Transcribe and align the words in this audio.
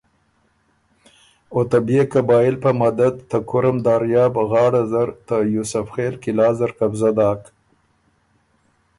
او 1.53 1.59
ته 1.69 1.77
بيې 1.87 2.01
قبائل 2.13 2.55
په 2.63 2.71
مدد 2.81 3.15
ته 3.29 3.37
کُرم 3.49 3.77
دریاب 3.85 4.33
غاړه 4.49 4.83
زر 4.91 5.07
ته 5.27 5.35
یوسف 5.55 5.85
خېل 5.93 6.13
قلعه 6.23 6.51
زر 6.59 6.71
قبضۀ 6.79 7.11
داک 7.17 7.41